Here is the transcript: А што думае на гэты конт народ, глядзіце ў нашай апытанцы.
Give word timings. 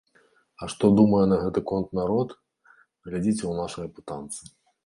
А 0.61 0.69
што 0.73 0.89
думае 0.99 1.19
на 1.33 1.37
гэты 1.43 1.59
конт 1.71 1.93
народ, 1.99 2.29
глядзіце 3.11 3.41
ў 3.47 3.53
нашай 3.63 3.83
апытанцы. 3.93 4.41